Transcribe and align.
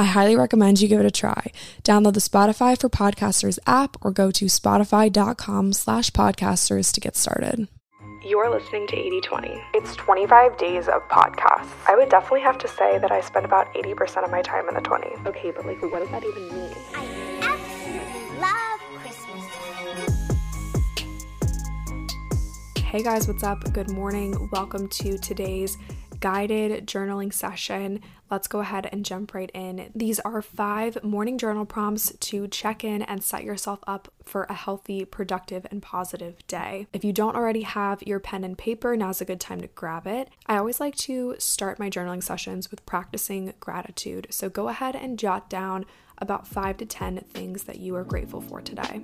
I 0.00 0.04
highly 0.04 0.34
recommend 0.34 0.80
you 0.80 0.88
give 0.88 1.00
it 1.00 1.04
a 1.04 1.10
try. 1.10 1.52
Download 1.84 2.14
the 2.14 2.20
Spotify 2.20 2.80
for 2.80 2.88
Podcasters 2.88 3.58
app 3.66 3.98
or 4.00 4.10
go 4.10 4.30
to 4.30 4.46
spotify.com 4.46 5.74
slash 5.74 6.10
podcasters 6.12 6.90
to 6.94 7.00
get 7.00 7.16
started. 7.16 7.68
You're 8.24 8.48
listening 8.48 8.86
to 8.86 8.96
80/20. 8.96 9.62
It's 9.74 9.94
25 9.96 10.56
days 10.56 10.88
of 10.88 11.06
podcasts. 11.10 11.68
I 11.86 11.96
would 11.96 12.08
definitely 12.08 12.40
have 12.40 12.56
to 12.60 12.68
say 12.68 12.96
that 12.96 13.12
I 13.12 13.20
spend 13.20 13.44
about 13.44 13.74
80% 13.74 14.24
of 14.24 14.30
my 14.30 14.40
time 14.40 14.66
in 14.68 14.74
the 14.74 14.80
20s. 14.80 15.26
Okay, 15.26 15.50
but 15.54 15.66
like, 15.66 15.82
what 15.82 15.98
does 15.98 16.08
that 16.08 16.24
even 16.24 16.48
mean? 16.48 16.74
I 16.94 17.04
absolutely 17.42 18.40
love 18.40 18.80
Christmas. 19.02 19.44
Hey 22.78 23.02
guys, 23.02 23.28
what's 23.28 23.42
up? 23.42 23.70
Good 23.74 23.90
morning. 23.90 24.48
Welcome 24.50 24.88
to 24.88 25.18
today's 25.18 25.76
guided 26.20 26.86
journaling 26.86 27.32
session. 27.32 28.00
Let's 28.30 28.46
go 28.46 28.60
ahead 28.60 28.88
and 28.92 29.04
jump 29.04 29.34
right 29.34 29.50
in. 29.52 29.90
These 29.94 30.20
are 30.20 30.40
five 30.42 31.02
morning 31.02 31.38
journal 31.38 31.66
prompts 31.66 32.12
to 32.18 32.46
check 32.48 32.84
in 32.84 33.02
and 33.02 33.24
set 33.24 33.42
yourself 33.42 33.80
up 33.86 34.12
for 34.22 34.44
a 34.44 34.54
healthy, 34.54 35.04
productive, 35.04 35.66
and 35.70 35.82
positive 35.82 36.46
day. 36.46 36.86
If 36.92 37.04
you 37.04 37.12
don't 37.12 37.34
already 37.34 37.62
have 37.62 38.02
your 38.02 38.20
pen 38.20 38.44
and 38.44 38.56
paper, 38.56 38.96
now's 38.96 39.20
a 39.20 39.24
good 39.24 39.40
time 39.40 39.60
to 39.62 39.66
grab 39.68 40.06
it. 40.06 40.28
I 40.46 40.56
always 40.56 40.78
like 40.78 40.96
to 40.96 41.34
start 41.38 41.78
my 41.78 41.90
journaling 41.90 42.22
sessions 42.22 42.70
with 42.70 42.86
practicing 42.86 43.54
gratitude. 43.58 44.28
So 44.30 44.48
go 44.48 44.68
ahead 44.68 44.94
and 44.94 45.18
jot 45.18 45.50
down 45.50 45.86
about 46.18 46.46
five 46.46 46.76
to 46.78 46.86
10 46.86 47.24
things 47.32 47.64
that 47.64 47.78
you 47.78 47.96
are 47.96 48.04
grateful 48.04 48.40
for 48.40 48.60
today. 48.60 49.00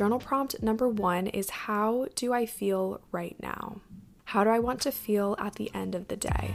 Journal 0.00 0.18
prompt 0.18 0.62
number 0.62 0.88
one 0.88 1.26
is 1.26 1.50
How 1.50 2.06
do 2.14 2.32
I 2.32 2.46
feel 2.46 3.02
right 3.12 3.36
now? 3.38 3.82
How 4.24 4.44
do 4.44 4.48
I 4.48 4.58
want 4.58 4.80
to 4.80 4.90
feel 4.90 5.36
at 5.38 5.56
the 5.56 5.70
end 5.74 5.94
of 5.94 6.08
the 6.08 6.16
day? 6.16 6.54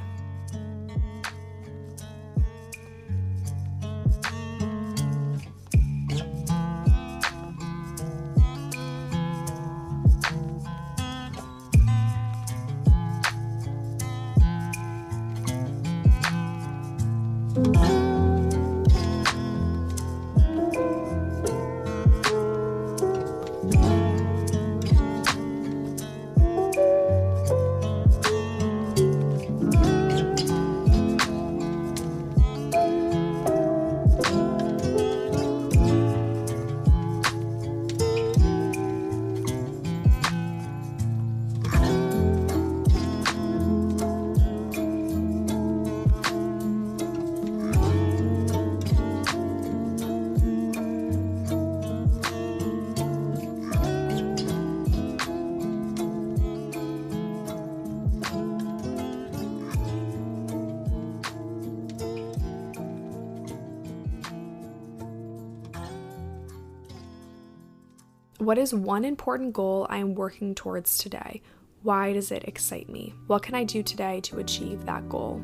What 68.46 68.60
is 68.60 68.76
one 68.76 69.06
important 69.06 69.54
goal 69.54 69.88
I 69.90 69.98
am 69.98 70.14
working 70.14 70.54
towards 70.54 71.00
today? 71.00 71.42
Why 71.82 72.14
does 72.14 72.32
it 72.32 72.44
excite 72.44 72.88
me? 72.88 73.12
What 73.26 73.42
can 73.42 73.56
I 73.56 73.64
do 73.64 73.82
today 73.82 74.22
to 74.22 74.38
achieve 74.38 74.86
that 74.86 75.10
goal? 75.10 75.42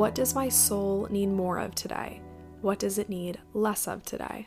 What 0.00 0.14
does 0.14 0.34
my 0.34 0.48
soul 0.48 1.06
need 1.10 1.26
more 1.26 1.58
of 1.58 1.74
today? 1.74 2.22
What 2.62 2.78
does 2.78 2.96
it 2.96 3.10
need 3.10 3.38
less 3.52 3.86
of 3.86 4.02
today? 4.02 4.46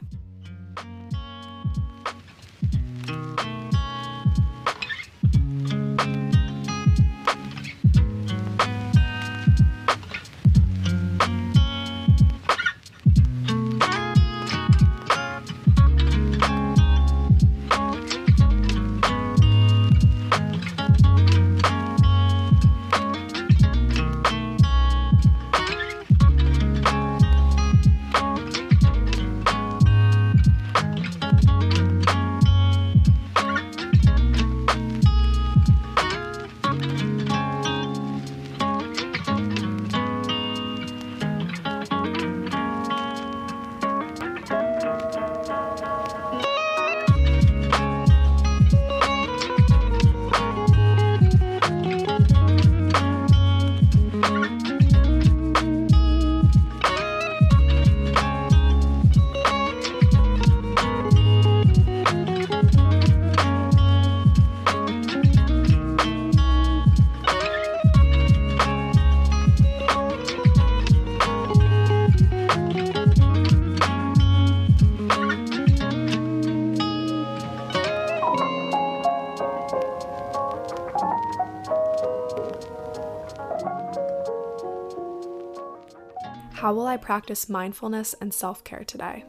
How 86.64 86.72
will 86.72 86.88
I 86.88 86.96
practice 86.96 87.50
mindfulness 87.50 88.16
and 88.22 88.34
self 88.34 88.64
care 88.64 88.86
today? 88.86 89.26